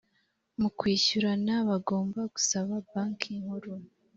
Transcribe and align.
mu 0.59 0.69
kwishyurana 0.77 1.55
bagomba 1.69 2.19
gusaba 2.33 2.73
banki 2.89 3.31
nkuru 3.41 3.73